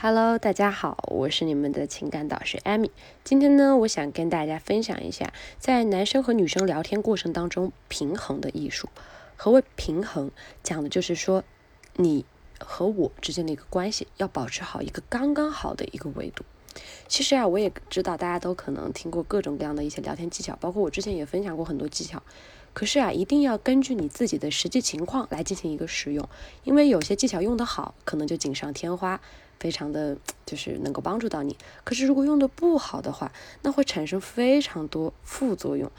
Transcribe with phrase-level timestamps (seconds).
[0.00, 2.92] Hello，大家好，我是你们的情感导师艾米。
[3.24, 8.88] 今天呢，我想跟大家分享一下，在男生和女生聊天过程当中平衡的艺术。
[9.36, 10.30] 何谓平衡？
[10.62, 11.42] 讲的就是说，
[11.96, 12.24] 你
[12.60, 16.44] 和我之间的一个关系要保持好一个刚刚好的一个维度。
[17.06, 22.22] 其实啊，我也知道大家都可能听过各种各样的一些聊天技巧，包括我之前也分享过很多技巧。
[22.72, 26.28] 可是啊，一定要根据你自己的实际情况来进行一个使用，
[26.64, 29.20] 因为有些技巧用得好，可能就锦上添花。
[29.60, 33.32] 非常的就是能够帮助到你，可是如果用的不好的话，
[33.62, 35.90] 那会产生非常多副作用。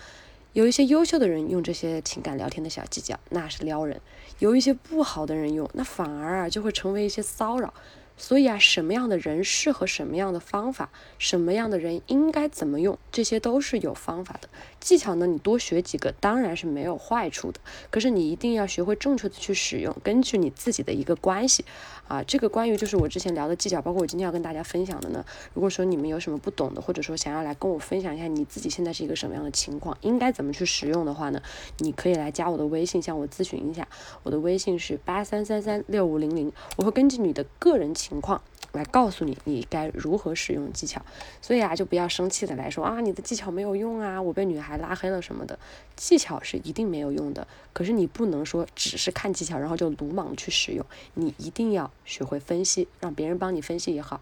[0.54, 3.98] 有一些优秀的人用这些情感聊天的小技巧，那是撩人；
[4.38, 7.74] 有一些不好的人用，那反而啊就会成为一些骚扰。
[8.22, 14.50] 所以啊，什么样的人适合什么样的方法，什么样的人应该怎么用，这些都是有方法的。
[14.82, 17.62] 技巧呢，你多学几个当然是没有坏处的。
[17.90, 21.64] 可是你一定要学会正确的去使用，根据你自己的一个关系
[22.10, 22.22] 啊。
[22.24, 25.26] 这个关于就是我之前聊的技巧，包括我今天要跟大家分享的呢。
[25.54, 31.42] 如果说你们有什么不懂的，或者说想要来跟我分享一下你自己现在是一个什么样的情况，应该怎么去使用的话呢，
[31.78, 33.88] 你可以来加我的微信向我咨询一下。
[34.24, 38.09] 我的微信是八三三三六五零零，我会根据你的个人情。
[38.10, 41.02] 情况来告诉你，你该如何使用技巧。
[41.42, 45.58] 所以啊，就不要生气的来说啊，你的技巧没有用啊，我被女孩拉黑了什么的。
[45.96, 50.86] 技巧是一定没有用的，可是你不能说只是看技巧，然后就鲁莽去使用。
[51.14, 54.22] 你一定要学会分析，让别人帮你分析也好，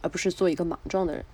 [0.00, 1.24] 而不是做一个莽撞的人。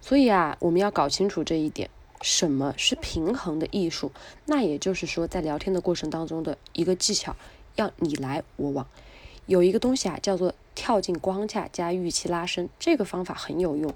[0.00, 1.90] 所以啊，我们要搞清楚这一点，
[2.22, 4.12] 什么是平衡的艺术？
[4.44, 7.34] 那也就是说，在聊天的过程当中的一个技巧，
[7.74, 8.86] 要你来我往。
[9.46, 13.92] 有一个东西啊，叫做跳进框架加预期拉伸，这个方法很有用，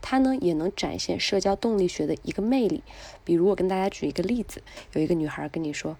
[0.00, 2.82] 它呢也能展现社交动力学的一个魅力。
[3.22, 4.62] 比如我跟大家举一个例子，
[4.94, 5.96] 有一个女孩跟你说：“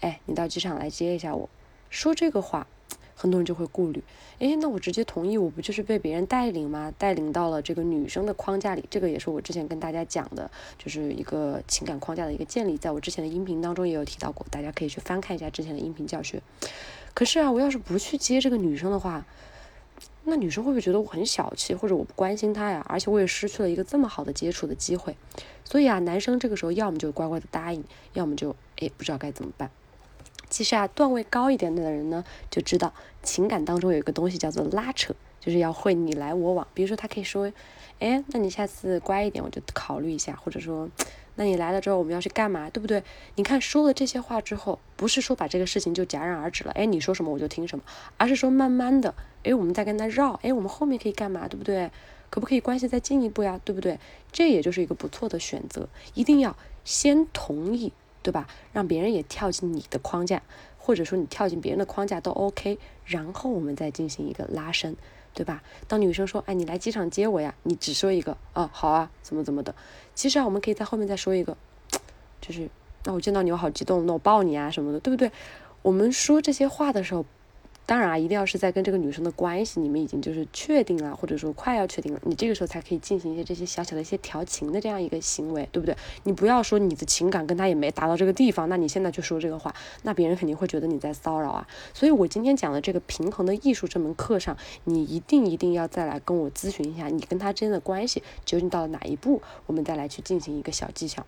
[0.00, 1.48] 哎，你到机场来接一下我。”
[1.90, 2.66] 说这个话，
[3.14, 4.02] 很多人就会顾虑
[4.40, 6.92] ：“哎，那我直接同意，我不就是被别人带领吗？
[6.98, 16.42] 带领到了这个女生的框架里。”这个也是我之前跟大家讲的，就是一个情感框架的一个建立，在我之前的音频当中也有提到过，大家可以去翻看一下之前的音频教学。
[17.12, 19.24] 可是啊，我要是不去接这个女生的话，
[20.24, 22.84] 那女生会不会觉得我很小气，或者我不关心她呀？
[22.88, 25.16] 而且我也失去了一个这么好的接触的机会。
[25.64, 29.70] 所以啊，男生这个时候要么就乖乖的答应，要么就哎不知道该怎么办。
[30.48, 32.92] 其实啊，段位高一点的人呢，就知道
[33.22, 36.66] 情感当中有一个东西叫做拉扯，就是要会你来我往。
[36.74, 37.52] 比如说他可以说，
[37.98, 40.88] 哎，那你下次乖一点，我就考虑一下，或者说。
[41.36, 43.02] 那你来了之后，我们要去干嘛，对不对？
[43.34, 47.82] 你看说了这些话之后，不是说把这个事情就戛然而止了，哎，你说什么我就听什么，
[48.16, 49.12] 而是说慢慢的，
[49.44, 51.90] 哎，我们再跟他绕，哎，我们后面可以干嘛，对不对？
[52.30, 54.00] 可不可以关系再进一步呀，对不对？
[54.32, 58.48] 这也就是一个不错的选择，一定要先同意，对吧？
[58.72, 60.42] 让别人也跳进你的框架，
[60.78, 64.96] 或者说你跳进别人的框架都 OK，然后我们再进行一个拉伸。
[65.36, 65.64] 对吧？
[65.88, 69.74] 当女生说，哎，你来机场接我呀，你只说一个，哦，好啊，怎么怎么的。
[70.14, 71.56] 其实啊，我们可以在后面再说一个，
[72.40, 72.70] 就是，
[73.02, 75.32] 那我见到你我好激动，那我抱你啊什么的，对不对？
[75.82, 77.24] 我们说这些话的时候。
[77.86, 85.94] 当然啊，一定要是在跟这个女生的关系，你们已经就是确定了，或者说快要确定了，你这个时候才可以进行一些这些小小的一些调情的这样一个行为，对不对？
[86.22, 91.66] 你不要说你的情感跟他也没达到这个地方，那你现在就说这个话，那别人肯定会觉得你在骚扰啊。
[91.92, 101.26] 所以我今天讲的这个平衡的艺术这门课上，你一定一定要再来跟我咨询一下，你跟他之间的关系究竟到了哪一步，我们再来去进行一个小技巧。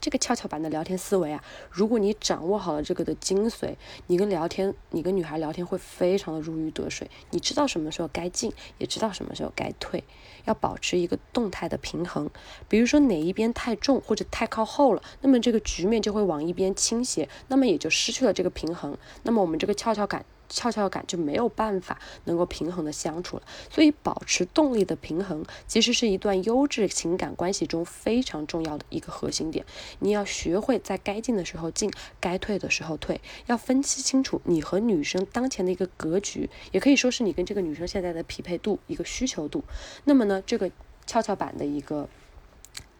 [0.00, 3.74] 这个跷跷板的聊天思维啊，如果你掌握好了这个的精髓，
[4.06, 7.10] 你跟聊天，你跟女孩聊天会非常的如鱼得水。
[7.30, 10.02] 你知道什么时候该进，也知道什么时候该退，
[10.46, 12.30] 要保持一个动态的平衡。
[12.68, 18.96] 比如说哪一边太重或者太靠后了，那么这个局面就会往一边倾斜，那么也就失去了这个平衡。
[19.22, 20.24] 那么我们这个跷跷板。
[20.50, 29.64] 跷跷感就没有办法能够平衡的相处了，所以保持动力的平衡，其实是一段优质情感关系中非常重要的一个核心点。
[30.00, 31.90] 你要学会在该进的时候进，
[32.20, 39.64] 该退的时候退，要分析清楚你和女生当前的一个格局，也可以说是你跟这个女生现在的匹配度一个需求度。
[40.04, 40.70] 那么呢，这个
[41.06, 42.08] 跷跷板的一个。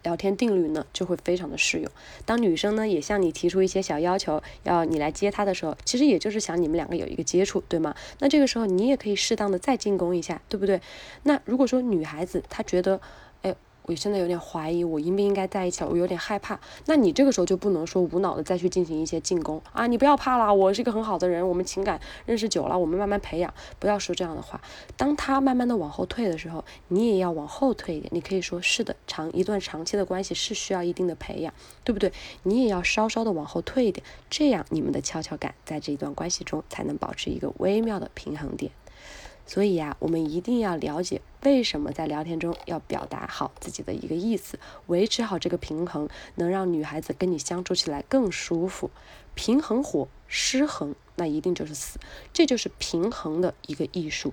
[0.03, 1.91] 聊天定律呢就会非常的适用。
[2.25, 7.95] 当女生呢也向你提出一些小要求，要你来接她的时候，其实也就是想你们两个有一个接触，对吗？
[8.19, 10.81] 那这个时候你也可以适当的再进攻一下，对不对？
[11.25, 13.01] 那如果说女孩子她觉得，
[13.91, 15.91] 我现在有点怀疑，我应不应该在一起了？
[15.91, 16.61] 我有点害怕。
[16.87, 19.89] 那你这个时候就不能说无脑的再去进行一些进攻啊！
[19.89, 23.53] 你不要怕啦，我是一个很好的人，我们情感认识久了，我们慢慢培养。
[23.81, 24.61] 不要说这样的话。
[24.97, 28.09] 当他慢慢的往后退的时候，你也要往后退一点。
[28.15, 31.53] 你可以说是的，长一段长期的关系是需要一定的培养，
[31.83, 32.13] 对不对？
[32.45, 38.71] 你也要稍稍的往后退一点，这样你们的跷跷感在这一段关系中才能保持一个微妙的平衡点。
[39.51, 48.93] 所以呀，我们一定要了解为什么在聊天中要表达好自己的一个意思，维持好这个平衡，能让女孩子跟你相处起来更舒服。
[49.35, 51.99] 平衡火，失衡那一定就是死，
[52.33, 54.33] 这就是平衡的一个艺术。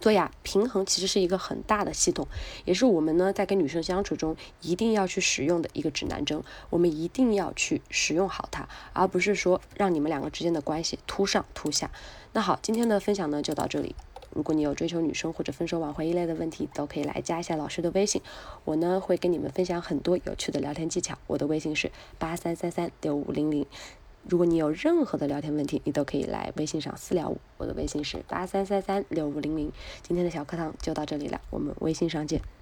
[0.00, 2.26] 所以啊，平衡其实是一个很大的系统，
[2.64, 6.42] 也是我们呢在跟女生相处中一定要去使用的一个指南针。
[6.70, 11.90] 我们一定要去使用好它，而不是说让你们两个之间的关系突上突下。
[12.32, 13.94] 那好，今天的分享呢就到这里。
[14.34, 18.22] 如果你有追求女生或者分手挽回一类的问题，都可以来加一下老师的微信，
[18.64, 21.18] 我呢会跟你们分享很多有趣的聊天技巧。
[21.26, 23.66] 我的微信是八三三三六五零零。
[24.28, 27.38] 如果你有任何的聊天问题，你都可以来微信上私聊我。
[27.56, 29.72] 我的微信是八三三三六五零零。
[30.02, 32.57] 今天的小课堂就到这里了，我们微信上见。